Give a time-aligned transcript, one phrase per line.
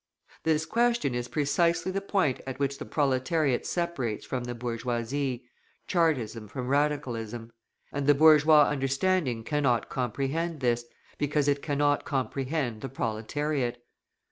[0.41, 5.43] This question is precisely the point at which the proletariat separates from the bourgeoisie,
[5.85, 7.51] Chartism from Radicalism;
[7.91, 10.85] and the bourgeois understanding cannot comprehend this,
[11.19, 13.85] because it cannot comprehend the proletariat.